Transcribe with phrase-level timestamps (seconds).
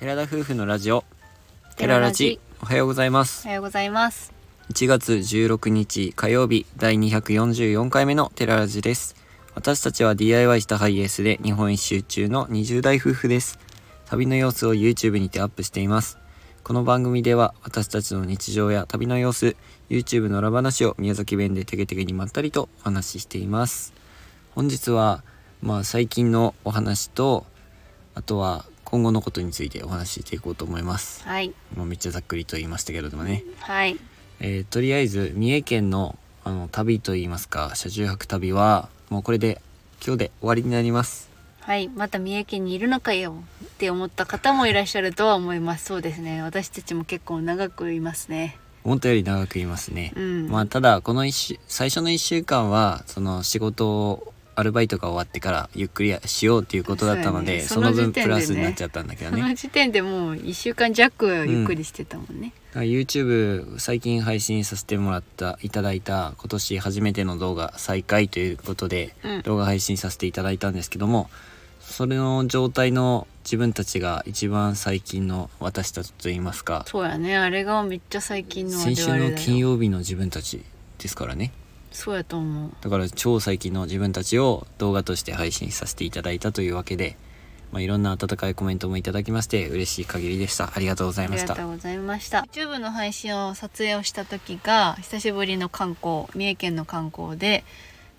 [0.00, 1.04] 寺田夫婦のラジオ。
[1.76, 2.40] 寺ラジ。
[2.62, 3.44] おはようございます。
[3.44, 4.32] おはようございます。
[4.70, 9.14] 1月16日火曜日第244回目の寺ラジです。
[9.54, 13.58] 私たちは DIY したハイエースで日本一周中の20代夫婦です。
[14.06, 16.16] 旅の様子を YouTube にてアップしています。
[16.64, 19.54] この番組では私たちの日常や旅の様子
[19.90, 23.92] YouTube の裏話を宮崎弁でテケテケにまったりとお話ししています。
[24.54, 25.22] 本日は
[25.60, 27.44] まあ最近のお話と
[28.14, 31.52] あとは今後のことについてお話ししていこうと思いますはい。
[31.76, 33.96] まあめっちゃざっくりと言いましたけれどもねはい。
[34.40, 39.60] えーとりあえず三重県のあの旅といいますか車中泊旅はもうこれで
[40.04, 41.88] 今日で終わりになりますはい。
[41.88, 45.84] また三重県にいるのかよって思った方もいらっしゃるとは思います。
[45.84, 46.42] そうですね。
[46.42, 48.56] 私たちも結構長くいますね。
[48.82, 50.48] 思ったより長くいますね、うん。
[50.48, 62.52] まあただこの一週最初の1週間はその仕事をアルバイトが終わってからゆっくりしようっていうことだったのでそ,、その分プラスになっちゃったんだけどそねの時点でもう1週間弱ゆっくりしてたもんね。
[62.70, 69.42] だから YouTube 最近配信させてもらったいただいた今年初めての動画再開ということでうん。
[69.42, 71.30] 動画配信させていただいたんですけども
[71.80, 77.36] それの状態の自分たちが一番最近の私たちといいますかそうやね。
[77.36, 80.62] あれがめっちゃ最近の先週の金曜日の自分たち
[80.98, 81.52] ですからね
[81.92, 82.70] そうやと思う。
[82.80, 87.16] だから超最近の自分たちを動画として配信させていただいたというわけで、
[87.72, 90.72] まあ、いろんな温かいコメントもいただきまして嬉しい限りでした。
[90.74, 91.54] ありがとうございあました。
[91.54, 92.46] りがとうございました。
[92.52, 97.64] YouTube の配信を撮影をした時が久しぶりの観光三重県の観光で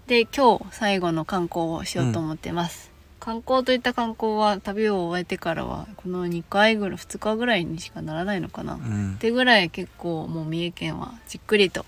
[0.08, 9.18] で今日最後の観光をしようと思ってます、観光といった観光は旅を終えてからはこの2回ぐらい2日ぐらいにしかならないのかな、っうん。
[9.20, 11.86] てぐらい結構もう三重県はじっくりと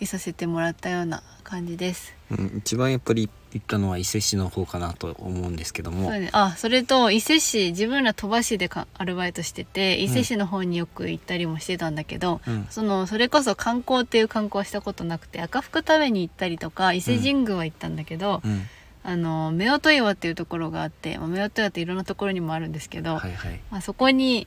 [0.00, 2.14] いさせてもらったような感じです。
[2.30, 6.10] うん、一番やっぱり行ったのは伊勢市の方かなと思うんですけども。
[6.10, 12.66] そうね、あそれと伊勢市自分ら鳥羽市でかアルバイトしてて伊勢市の方によく行ったりもしてたんだけど、うん。
[12.70, 18.62] そのそれこそ観光っていう観光はしたことなくて赤福食べに行ったりとか伊勢神宮は行ったんだけど、うん。
[19.02, 23.60] あの夫婦岩っていうところがあって、まあ、夫婦岩っていろんなところにもあるんですけど、はいはい。
[23.70, 24.46] まあ、そこに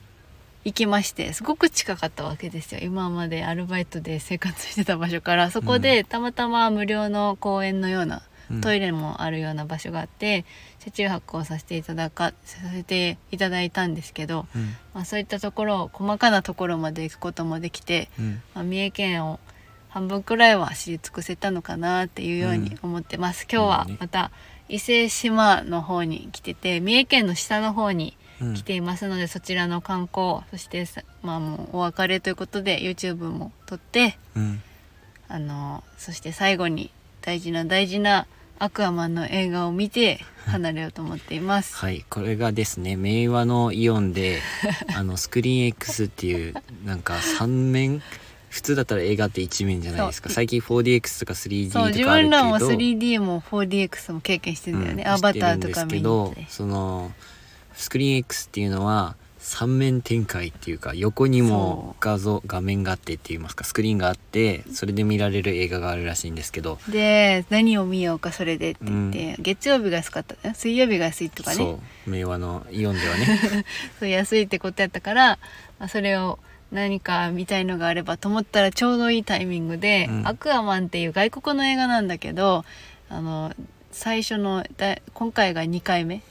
[0.64, 2.80] 行きましてすごく近かったわけですよ。
[2.82, 5.50] 今までアルバイトで生活してた場所から。
[5.50, 8.60] そこでたまたま無料の公園のようなうん。
[8.60, 10.44] トイレもあるような場所があって
[10.78, 14.76] 車中泊をさせていただかさせていただいたんですけど、うん。
[14.92, 18.42] まあ、そういったところ細かなところまで行くこともできて、うん。
[18.54, 19.40] まあ、三重県を
[19.88, 24.32] 半分くらいは知り尽くせたのかなっていうように思ってます、今日はまた
[24.68, 28.23] 伊勢志摩の方に来てて三重県の下の方にうん
[28.54, 34.62] 来ていますので、そちらの観光そしてさまあもうお別れということで YouTube も撮ってうん。
[35.28, 36.90] あのそして最後に
[37.22, 38.26] 大事な大事な
[38.58, 41.74] アクアマンの映画を見て離れようと思っています。
[41.76, 42.04] はい。
[42.08, 44.40] これがですね明和のイオンで
[44.94, 48.02] あのスクリーン X っていうなんか3面
[48.48, 50.30] 普通だったら映画って1面じゃないですか。
[50.30, 52.08] 最近 4DX とか 3D とかあるけど。
[52.08, 56.46] 自分らも 3D も 4DX も経験してるんだよね、うんアバターとか見にて。
[56.48, 57.12] その
[57.74, 70.34] スクリーン X っていうのは3面展開っていうか横にも画像画面があってって言いますかスクリーンがあってそれで見られる映画があるらしいんですけど、で何を見ようかそれでって言って、月曜日が安かった。
[70.42, 71.56] え水曜日が安いとかね。
[71.56, 72.10] そう。
[72.10, 73.64] 明和のイオンではね。
[74.00, 75.38] そう安いってことやったから、
[75.78, 76.38] まあ、それを
[76.72, 80.26] 何か見たいのがあればと思ったらちょうどいいタイミングで「うん。
[80.26, 82.64] アクアマン」っていう外国の映画なんだけど
[83.10, 83.54] あの
[83.92, 86.22] 最初のだ今回が2回目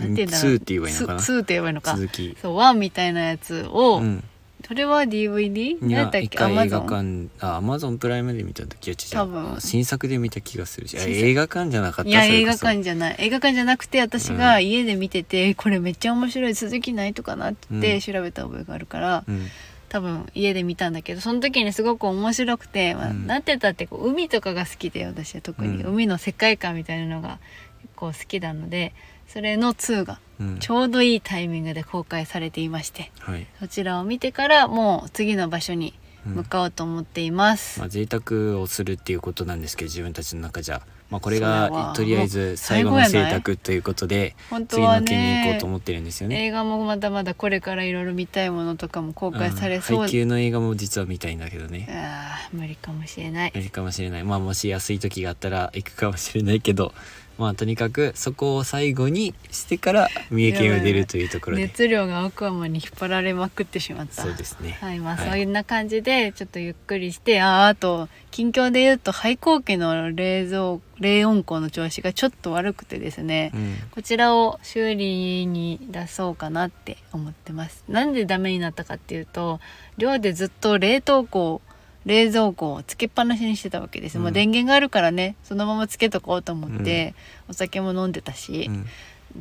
[0.00, 0.52] なんて言うんだろう。
[0.54, 1.20] 2って言えばいいのかな。
[1.20, 1.96] two って言えばいいのか。
[1.96, 2.36] 続き。
[2.40, 4.24] そう1みたいなやつを、うん。
[4.66, 5.78] それは DVD?
[5.80, 6.26] 何やったっけ？
[6.26, 7.28] 一回映画 Amazon？
[7.28, 9.56] 館あアマゾンプライムで見た時は違う多分。
[9.58, 10.96] 新作で見た気がするし。
[10.98, 12.10] 映画館じゃなかった？
[12.10, 13.16] いや映画館じゃない。
[13.18, 19.46] 映画館じゃなくて私が家で見てて、これめっちゃ面白い続きないとかなって調べた覚えがあるから、うん。
[19.88, 23.26] 多分家で見たんだけどその時にすごく面白くて、まあうん。
[23.26, 25.94] なんて言ったってこう海とかが好きで私は特に、うん。
[25.94, 27.40] 海の世界観みたいなのが
[27.82, 28.92] 結構好きなので
[29.32, 30.58] それの2がうん。
[30.58, 33.46] ちょうどいいタイミングで公開されていましてはい。
[33.60, 35.94] そちらを見てからもう次の場所に
[36.26, 36.32] うん。
[36.34, 37.78] 向かおうと思っています。
[37.80, 44.36] まあ、贅沢をするっていうことなんですけど自分たちの中じゃ、まあ、これがはとりあえず最後の贅沢ということで
[44.68, 46.44] 次の県に行こうねと思ってるんですよね。
[46.46, 49.96] 映画もまだまだこれからいろいろ見たいものとかも公開されそう。
[49.96, 50.02] うん。
[50.02, 51.86] 配給の映画も実は見たいんだけどね。
[51.90, 53.52] あー無理かもしれない。
[53.54, 54.24] いいかもしれない。
[54.24, 56.92] まあもし安い時があったら行くかもしれないけど、
[57.40, 61.62] まあとにかくそこを最後にしてから三重県を出るというところで。
[61.62, 64.22] 熱量がアクアマンに引っ張られまくってしまった。
[64.22, 64.76] そうですね。
[64.82, 65.42] はいまあ、はい。
[65.42, 73.76] そんな感じでちょっとゆっくりしてああと近況で言うと廃校機の冷蔵冷温庫の調子がちょっと悪くてですね、うん。
[73.90, 77.84] こちらを修理に出そうかなって思ってます。
[77.88, 79.60] なんでダメになったかっていうと
[79.96, 81.62] 寮でずっと冷凍庫
[82.06, 84.22] 冷蔵庫をつけっぱなしにしてたわけです、うん。
[84.22, 87.14] もう電源があるからねそのままつけとこうと思って、
[87.48, 88.86] お酒も飲んでたし、うん。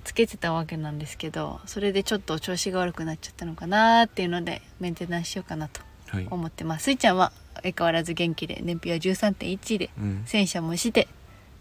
[0.03, 6.27] つけてたわけなんですけどそれでちょっと調子が悪くなっちゃったのかなっていうのでメンテナンスしようかなとはい。
[6.29, 6.83] 思ってます。
[6.83, 7.31] スイちゃんは
[7.63, 10.23] 相変わらず元気で燃費は13.1でうん。
[10.25, 11.07] 洗車もして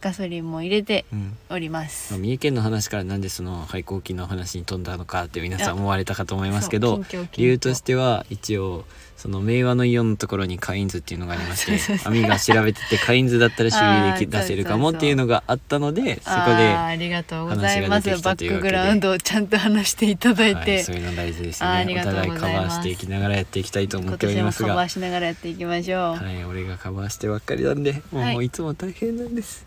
[0.00, 1.36] ガソリンも入れてうん。
[1.48, 7.00] おりままあす三重県の話からなんでその廃校機の話に飛んだのかって皆さん思われたかと思いますけど
[7.32, 8.84] 理由としては一応
[9.18, 13.80] その明和のイオンのところにカインズっていうのがありまして網が調べててカインズだったら修
[14.16, 18.08] 理で出せるかもっていうのがあったのでそこでありがとうございます。
[18.22, 21.96] バックグラウンドをちゃんと話していただいて、はい、そういうの大事ですね。
[22.00, 26.00] お互いカバーしていきながらやっていきたいと思っておりますがカバーしながらやっていきましょう。
[26.12, 28.50] はい、はい俺がカバーしてばっかりなんでもう,、はい。
[28.50, 29.66] つも大変なんです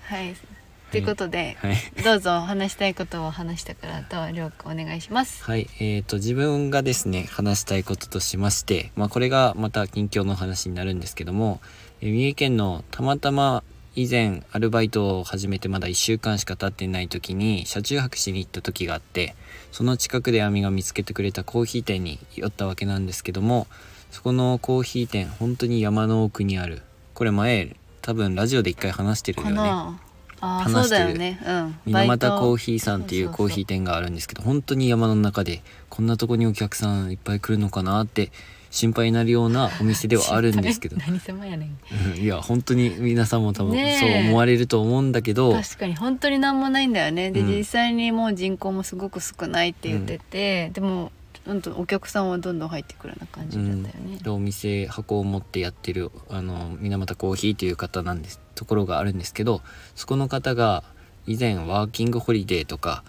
[0.92, 2.04] ということで、はい。
[2.04, 5.44] どうぞ話したいことを話したからとりょうくんお願いします。
[5.44, 11.62] はい、えー、と自分がですね話したいこととしまして、まあ、これがまた近況の話になるんですけども、
[12.02, 13.64] えー三重県のたまたま
[13.96, 19.36] 以前アルバイトを始めてまだ1週間しか経ってない時に車中泊しに行った時があって
[19.72, 23.68] その近くで亜美が見つけてくれたコーヒー店に寄ったわけなんですけども
[24.10, 26.82] そこのコーヒー店本当に山の奥にある。
[27.14, 30.02] これ前多分ラジオで一回話してるよね
[30.42, 31.18] 話してる。
[31.18, 31.40] ね。
[31.46, 31.80] うん。
[31.86, 38.32] 水俣コーヒヒーさんっていうコーヒー店があるんですけど本当に山の中でこんなとこにお客さんいっぱい来るのかなって
[38.70, 40.96] 心配になるようなお店ではあるんですけど。
[41.06, 41.78] 何様やねん。
[42.16, 47.32] うんいや本当に皆さんも多分そう思われると思うんだけど、確かに本当になんもないんだよね。
[47.32, 47.48] で、うん。
[47.58, 51.12] 実際にもう人口もすごく少ないって言ってて、でも
[51.46, 51.62] どん。
[51.62, 52.30] とお客さん。
[52.30, 59.62] はどんどん入ってくるような感じだったよね、でお店箱を持ってやってるあの水俣コーヒーという方なんですところがあるんですけど
[59.96, 60.84] そこの方が
[61.26, 63.04] 以前ワーキングホリデーとか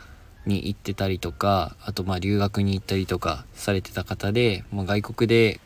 [0.47, 5.61] に行ってたりとかあとまあ留学に行ったりとかされてた方で、まあ、外国で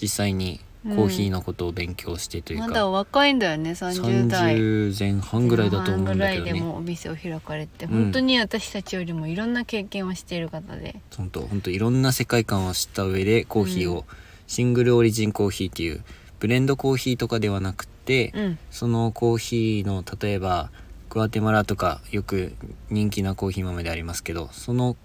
[0.00, 4.56] 実際にコーヒーのことを勉強してというか、まだお若いんだよね30代。
[4.56, 7.90] 30前半ぐらいだと思うんだけど前半ぐらいでねもお店を開かれて、うん。
[8.04, 11.00] 本当に私たちよりもいろんな経験をしている方で。
[11.16, 14.04] 本当本当いろんな世界観を知った上でコーヒーを、うん。
[14.46, 16.02] シングルオリジンコーヒーっていう
[16.40, 18.58] ブレンドコーヒーとかではなくて、うん。
[18.70, 20.70] そのコーヒーの例えば
[21.10, 22.54] グアテマラとかよく
[22.88, 24.96] 人気なコーヒー豆でありますけどその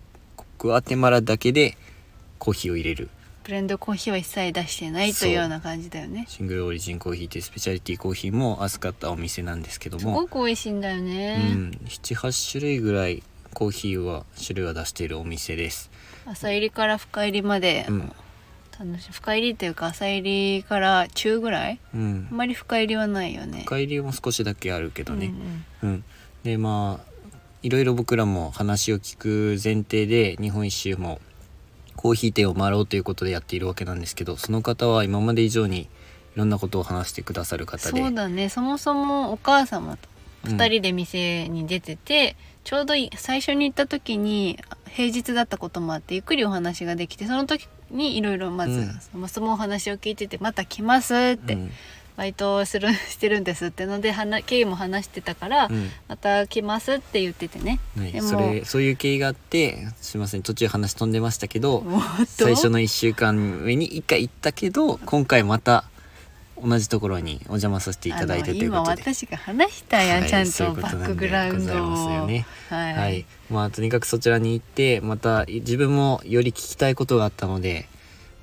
[0.60, 1.78] グアテマラだけで
[2.38, 3.10] コーヒーを入れる
[3.46, 6.26] ブレンドコーヒーは一切出してないというような感じだよね。
[6.28, 10.00] シングルオリジンコーヒーってスペシャリティコーヒーも扱ったお店なんですけども。
[10.00, 13.22] すごく美味しいんだようね、ん、78種類ぐらい
[13.54, 15.92] コーヒーは種類は出しているお店です、
[16.26, 18.12] 朝入りから深入りまで、うん。
[18.80, 19.12] 楽しい。
[19.12, 21.80] 深入りっていうか朝入りから中ぐらい？
[21.94, 22.28] うん。
[22.32, 23.62] あんまり深入りはないよね。
[23.66, 25.32] 深入りも少しだけあるけどね、
[25.84, 25.90] うん。
[25.90, 26.04] うん、
[26.44, 27.16] でまあ
[27.62, 31.22] いろいろ僕らも話を聞く前提で日本一周も
[31.96, 35.88] コーヒー店を回ろうということでやっているわけなんですけどその方は今まで以上にい
[36.36, 38.00] ろんなことを話してくださる方で。
[38.00, 38.50] そうだね。
[38.50, 40.10] そもそもお母様と
[40.46, 40.58] うん。
[40.58, 49.00] 2人で店に出てて、ちょうどい最初に行った時に平日だったこともあってゆっくりお話ができてその時にいろいろまず、うん。
[49.00, 51.72] そもそもお話を聞いてて「また来ます」って、うん
[52.18, 55.90] バイトするしてるんですってので話経緯も話してたから、うん。
[56.08, 57.80] また来ますって言っててね。
[57.96, 61.84] ねでもそれそういう経緯があってすいません途中話飛んでましたけど
[62.28, 65.86] 最初の1週間目に1回行ったけど今回また
[66.64, 69.02] 同じところにお邪魔させていただいてということで。
[69.02, 72.46] 今私が話したやん、はいちゃんとバックグラウンドございますよね。
[72.70, 77.88] はい、はい、まあとにかくそちらに行ってまた自分もより聞きたいことがあったので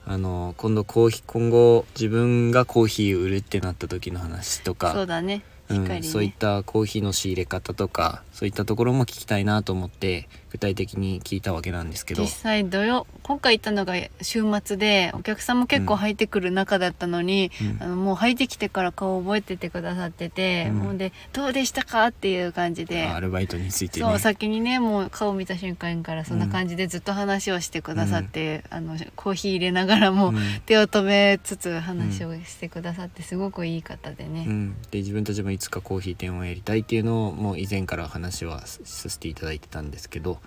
[0.06, 5.42] あの今度コーヒー今後自分がコーヒー売るってなった時の話とそうかだね。
[5.68, 12.22] うんそういったコーヒーの仕入れ方とかそういったところも聞きたいなと思って具体的に聞いたわけなんですけど。
[12.22, 17.82] 実際土曜今回行ったのが週末でお客さんも結構入ってくる中だったのに、うん。
[17.82, 20.78] あのもう入ってきてから顔覚えててくださってて、うん。
[20.78, 23.04] もうでどうでしたかっていう感じで。
[23.04, 24.06] アルバイトについてね。
[24.06, 30.36] そう先にねもう顔見た瞬間からそんな感じでずっと話をしてくださって、あのコーヒー入れながらも、うん。
[30.66, 40.38] 手を止めつつ話をしてくださってすごくいい方でね、うん、で自分たちもいつかコーヒー店をやりたいっていうのをもう以前から話はささせていただいてたんですけど、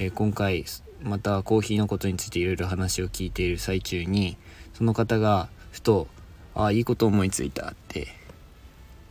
[0.00, 0.64] えー今回
[1.02, 4.36] またコーヒーのことについていろいろ話を聞いている最中に
[4.74, 6.06] その方がふと
[6.54, 8.08] 「ああいいこと思いついた」って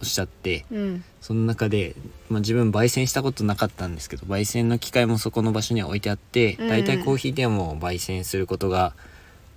[0.01, 1.03] おっしゃってうん。
[1.21, 1.93] その中で、
[2.29, 6.69] まあ、自分焙煎したことなかったんですけど焙煎の機械もそこの場所には置いてあってうん。
[6.69, 8.93] 大体コーヒーでも焙煎することが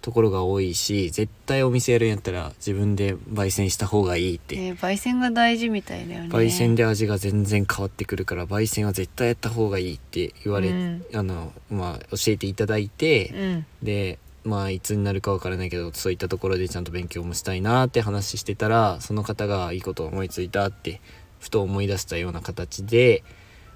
[0.00, 6.28] ところが多いし絶対お店やるんやったら自分で焙煎した方がいいって、ね焙煎が大事みたいだよね。
[6.30, 11.04] 焙煎で味が全然変わってくるから焙煎は絶対やった方がいいって言われ、うん。
[11.14, 13.66] あのまあ、教えていただいて、うん。
[13.82, 21.00] でまあいつになるかわからないけどそういったところでちゃんと勉強もしたいなって話してたらその方がいいことを思いついたって
[21.40, 23.22] ふと思い出したような形で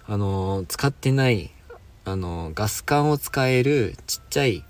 [0.06, 1.50] あの使ってない
[2.04, 4.64] あのガス管を使えるちっちゃい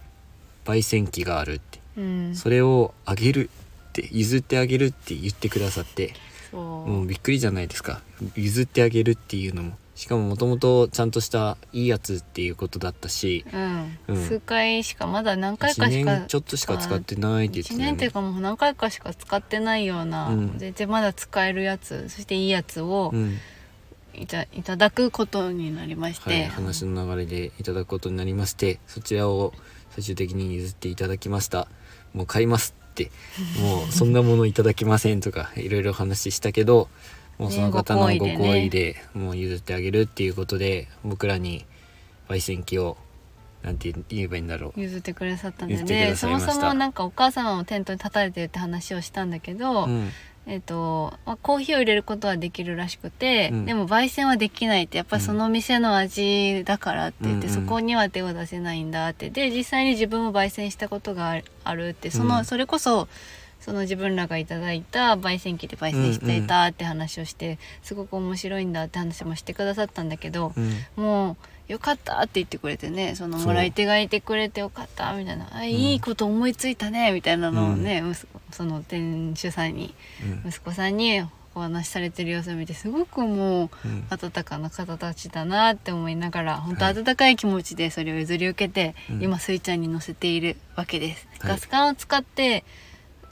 [0.64, 1.80] 焙煎機があるって。
[1.97, 2.35] うん。
[2.35, 3.50] それをあげる
[3.88, 6.14] って譲ってあげるって言ってくださって。
[6.52, 8.00] もうびっくりじゃないですか。
[8.37, 9.73] 譲ってあげるっていうのも。
[9.94, 13.44] しかももともとちゃんとしたいいやつっていうことだったし。
[13.52, 13.99] うん。
[14.09, 14.16] うん。
[14.16, 17.92] 数回しかまだ何回1かしか年ちょっとしか使ってないって言って1たよね。
[17.92, 20.59] 年っていうかもう何回かしか使ってないような、うん。
[20.59, 23.38] 全然まだ使えるやつそしていいやつをうん
[24.21, 29.52] いた,、いただくことになりまして、はい、話の流れでいただくことになりましてそちらを
[29.90, 31.68] 最終的に譲っていただきました。
[32.12, 33.11] もう買いますって。
[33.61, 36.88] もうそんなものいただけませんとかいろいろ話したけど
[37.38, 41.66] もうその方のねご好意意でもう譲ってあげるっていうことで僕らに
[42.28, 42.97] 焙煎機を
[43.62, 44.80] なんて言えばいいんだろう。
[44.80, 50.11] 譲ってくださったんで譲ってくでそもそもなんかお母様もテントに立たれてるって話をしたんだけど、うん
[50.46, 53.64] えっとまあ、コーヒーを入れることはできるらしくて、うん。
[53.64, 57.64] でも焙煎はできないってやっぱりその店の味だからって言って、うんうん。
[57.64, 59.30] そこには手を出せないんだって。
[59.30, 62.44] で実際に自分も焙煎したことがあるあるってその、うん。
[62.44, 63.08] それこそ
[63.64, 71.02] その自分らがいただいた焙煎機で焙煎していたって話をして、すごく面白いんだって話もしてくださったんだけど、うん。
[71.02, 79.94] もうよかったって言ってくれてねそのもらい手がいてくれてよかったみたいな「あいいこと思いついたね」みたいなのをね、息子その店主さんに
[80.44, 80.50] うん。
[80.50, 81.23] 息子さんに
[81.54, 89.23] お話しされてる様子を見てすごくもううん温かな方たちだなって思いながら本当はい温かい気持ちでそれを譲り受けて、うん。
[89.23, 91.50] 今スイちゃんに乗せているわけです、はい。
[91.52, 92.62] ガス管を使って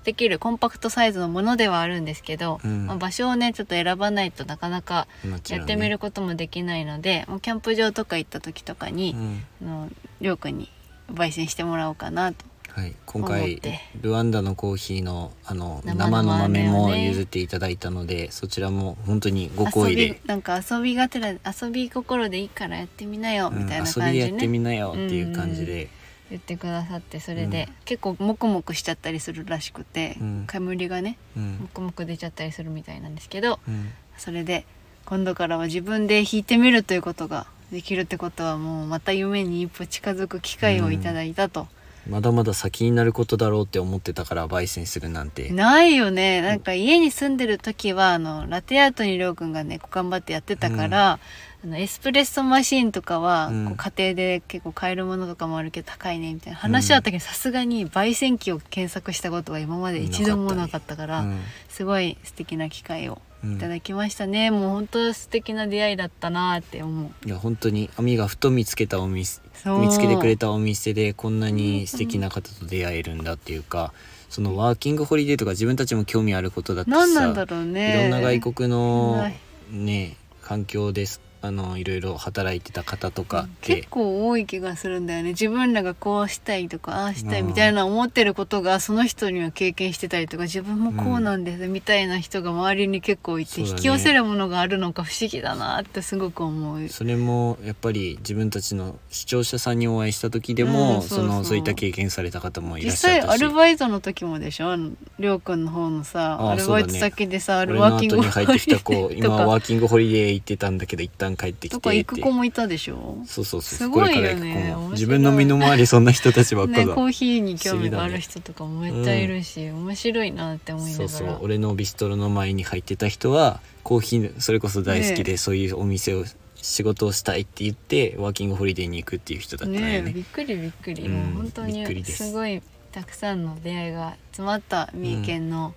[0.04, 2.86] できるコンパクトサイズのものではあるんですけど、うん。
[2.86, 5.06] まあ場所をねちょっと選ばないとなかなか
[5.48, 9.14] やってみることもできないので、もうキャンプ場とか行った時とかに、
[9.60, 9.68] うん。
[9.68, 9.88] あの
[10.20, 10.70] りょうくんに
[11.12, 12.44] 焙煎してもらおうかなと
[12.74, 13.60] はい、今思回
[14.00, 25.90] ルワンダのコーヒーのあの生生のの豆も譲っていただいたのでそちらも本当にご好意遊でびなんか遊びがてら遊び心でいいからやってみなよみたいなうん遊びでや感じでね、ってみなよっていう感じで、
[26.32, 27.74] 言ってくださってそれで、うん。
[27.84, 30.46] 結構モクモクしちゃったりするらしくて、うん。
[30.48, 31.58] 煙がねうん。
[31.60, 33.90] モクモク出ちゃったりするみたいなんですけどうん。
[34.16, 34.64] それで
[35.04, 41.66] 今度からは自分で弾いてみるということができるってことはもうまた夢に一歩近づく機会をいただいたと、
[42.08, 46.42] まだまだ先になることだろうって思ってたから焙煎するなんて、ないよね。
[46.42, 51.18] なんか家に住んでる時はあのラテアートにりょうくんがね頑張ってやってたから、
[51.64, 53.66] あのエスプレッソマシーンとかは、うん。
[53.66, 56.58] こう家庭で結構買えるものとかもあるけど高いねみたいな。
[56.58, 61.40] 話はあったけどさすがに焙煎機を検索したことは今まで一度もなかったからうん。
[61.68, 63.52] すごい素敵な機会をうん。
[63.54, 67.28] いただきましたね、もう本当素敵な出会いだったなって思う。
[67.28, 69.80] いや本当に亜美がふと見つけたお店そう。
[69.80, 73.92] 見つけてくれたお店でこんなに素敵な方と出会えるんだっていうか
[74.28, 77.98] そのワーキングホリデーとか自分たちも興味あることだったしさ何なんだろうね。
[77.98, 79.30] いろんな外国の
[79.70, 85.30] ね環境ですあのいろいろ働いてた方とかって結構多い気がするんだよね。
[85.30, 93.76] 自分らがこうしたいとかああしたいうんみたいな思ってることがその人には経験してたりとか自分もこうなんですみたいな人が周りに結構いて、そうだね。
[93.76, 96.88] 引き寄せるものがあるのか不思議だなってすごく思う。
[96.88, 103.38] それもやっぱり自分たちの視聴者さんにお会いした時でも、うんそのそういった経験された方もいら実っしゃったし。
[103.38, 104.76] 際アルバイトの時もでしょ？
[105.18, 113.18] りょうくんの方のさああアルバイト先でさ、ワーキングホリデー今ワーキングホリデー行ってたんだけど一旦帰ってきとか行てってく子もいたでしょ？
[113.26, 113.78] そうそうそう。
[113.78, 114.74] すごいよね。
[114.92, 121.08] 自分の身の回りそんな人たちばっかね、だ、コーヒーに興味がある人とかもめっちゃいるし、面白いなって思いながら。
[121.08, 121.38] そうそう。
[121.42, 126.24] 俺のビストロの前に入ってた人はコーヒーそれこそ大好きで、ねそういうお店を
[126.56, 130.02] 仕事をしたいって言ってワーキングホリデーに行くっていう人だったのね。
[130.02, 132.28] ねびっくりびっくり、うんもう本当にです。
[132.28, 132.62] すごい
[132.92, 135.74] たくさんの出会いが詰まった三重県の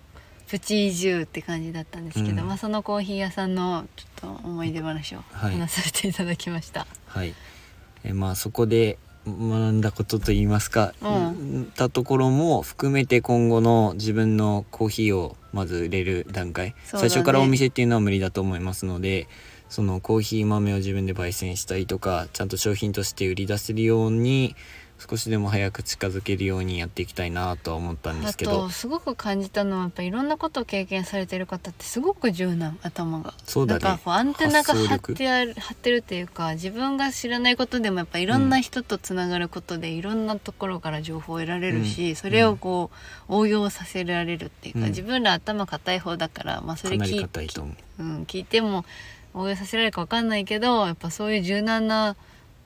[0.47, 2.47] プチ移住って感じだったんですけど、うん。
[2.47, 5.53] まあ、そのコーヒー屋さんのちょっと思い出話をはい。
[5.53, 7.33] 話させていただきました、はい。
[8.03, 9.37] えまあそこで学
[9.71, 11.71] んだことといいますか、うん。
[11.75, 17.09] たところも含めて今後の自分のコーヒーをまず売れる段階、そうだね。
[17.09, 19.27] 最初からお店っていうのは無理だと思いますので
[19.69, 24.55] そのコーヒー豆を自分で焙煎したりとかちゃんと商品として売り出せるように
[24.97, 28.63] 少しでも早く近づけるようにやっていきたいなとは思ったんであすけど。
[28.63, 33.33] とすごく感じたのはやっぱいろんなことを経験されてる方ってすごく柔軟頭が。
[33.45, 33.81] そうだね。
[33.83, 42.15] なんかアンテナが張ってある張ってるっていうか自分が知らないことでもやっぱいろんな人とつながることでいろんなところから情報を得られるし、うん。
[42.15, 42.89] それをこ
[43.27, 44.85] う応用させられるっていうか、うん。
[44.87, 48.03] 自分ら頭硬い方だから、まあ、そかなりれ聞いう。
[48.03, 48.85] ん、聞いても
[49.33, 52.15] 応用させられるか分かんないけどやっぱそういう柔軟な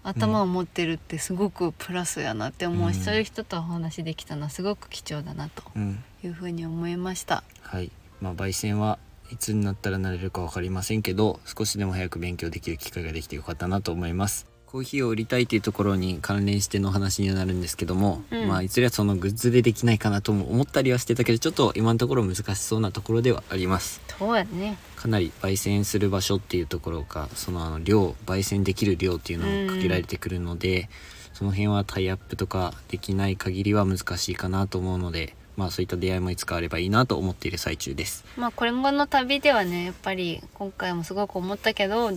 [0.04, 3.04] 頭を持ってるってすごくプラスやなって思うし、うん。
[3.04, 7.44] そういう人とお話できたのはすごく貴重だなとうんいうふうに思いました。
[7.62, 7.92] はい。
[8.22, 9.00] まあ焙煎は
[9.32, 18.48] いつになったらなれるか分かりませんけど少しでも早く勉強できる機会ができてよかったなと思いますコーヒーを売りたいというところに関連しての話にはなるんですけども、うん。
[18.48, 24.00] まあいずれはそのグッズでできないかなとも思ったりはしてたけどちょっと今のところ難しそうなところではあります。
[24.20, 24.78] そうやね。
[24.96, 30.88] かなり焙煎する場所っていうところかそのあの量焙煎できる量っていうのを限られてくるので、
[31.34, 38.24] その辺はタイアップとかできない限りは難しいかなと思うのでまあそういった出会いもいつかあればいいなと思っている最中です。
[38.38, 42.12] まあ今後の旅ではねやっぱり今回もすごく思ったけど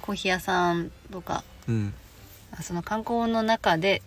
[0.00, 1.94] コーヒー屋さんとかうん。
[2.62, 4.02] その観光の中で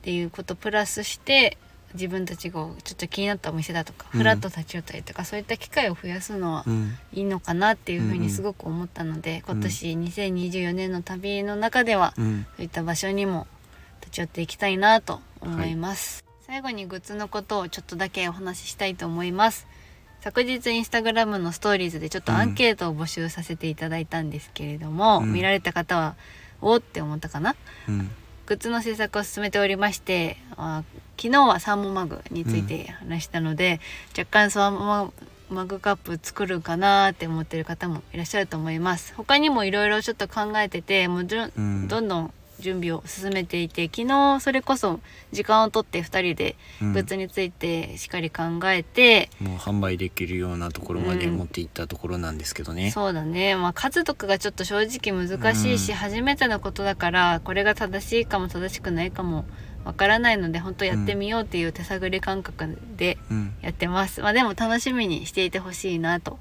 [0.00, 1.56] っていうことプラスして
[1.94, 4.18] 自分たちがちょっと気になったお店だとか、うん。
[4.18, 6.98] フラッと立ち寄ったりとかそういった機会を増やすのはうん。
[7.12, 12.46] いいのかなっていうふうにすごく思ったので、今年2024年の旅の中ではうん。
[12.56, 13.46] そういった場所にも
[14.00, 19.66] 立ち寄っていきたいなと思います、最後にグッズのことをちょっとだけお話ししたいと思います。
[20.22, 25.32] 昨日インスタグラムのストーリーズでちょっとアンケートを募集させていただいたんですけれども、うん。
[25.32, 26.14] 見られた方は
[26.62, 27.56] おーって思ったかな。
[27.88, 28.10] うん。
[28.46, 30.82] グッズの制作を進めておりましてあ
[31.16, 33.78] 昨日はサーモンマグについて話したので、
[34.16, 35.12] 若干サーモン
[35.50, 39.14] マグカップ作るかなって思ってる方もいらっしゃると思います。
[39.16, 41.88] 他にもいろいろちょっと考えててもうどうん。
[41.88, 45.00] どんどん準備を進めていて昨日それこそ
[45.32, 46.92] 時間をとって2人でうん。
[46.92, 55.96] グッズについてしっかり考えて、もう販売できるようなところまで持っていったところなんですけどね、そうだね、まあ、数とかがちょっと正直難しいし、うん。
[55.96, 59.44] 初めてのことだからこれが正しいかも正しくないかも
[59.84, 63.54] わからないので本当やってみようっていう手探り感覚でうん。
[63.62, 66.38] やってます、まあ、でも楽しみにしていてほしいなと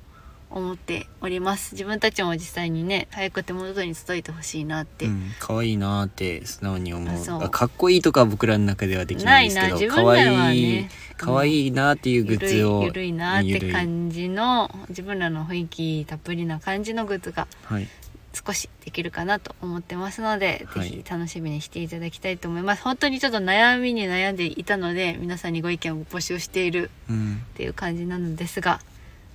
[0.51, 1.73] 思っております。
[1.73, 7.17] 自分たちも実際にね早く手元に届いてほしいなって、うん、可愛いなーって素直に思う。
[7.17, 7.43] そう。
[7.43, 9.81] あかっこいいとかは僕らの中ではできないんですけないどな。
[9.81, 10.29] 自分らはね。
[10.35, 17.87] 可愛い可愛いなーっていうグッズをゆるいなって感じの自分らの雰囲気たっぷりな感じのグッズがはい。
[18.31, 20.89] 少しできるかなと思ってますので、はい。
[20.89, 22.83] ぜひ楽しみにしていただきたいと思います。
[22.83, 27.43] 本当にちょっと悩みに悩んでいたので皆さんにご意見を募集しているうん。
[27.53, 28.79] っていう感じなのですが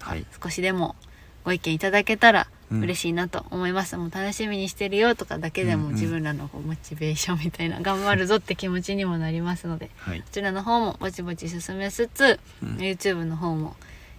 [0.04, 0.26] はい。
[0.42, 0.96] 少しでも
[1.44, 2.80] ご意見いただけたらうん。
[2.80, 5.86] 嬉しいなと思います、もう楽しみにしてるよとかだけでうんうん。
[5.88, 10.20] も自分らのこうモチベーションみたいな頑張るぞって気持ちにもなりますのではい。
[10.20, 12.68] こちらの方もぼちぼち進めつつ、うん。
[12.76, 13.76] YouTube の方も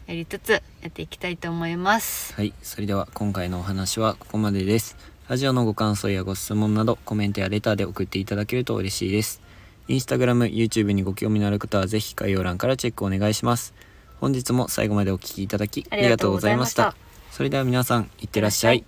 [0.07, 2.33] やりつつやっていきたいと思います。
[2.33, 2.53] はい。
[2.61, 4.97] それでは今回のお話はここまでです。
[5.27, 9.41] ラジオのご感想やご質問などコメントやレターで送っていただけると嬉しいです。
[9.87, 13.73] インスタグラム YouTube にご興味のある方はぜひ概要欄からチェックお願いします
[14.25, 16.95] 本日も最後までお聴きいただきありがとうございました。
[17.29, 18.83] それでは皆さんいってらっしゃい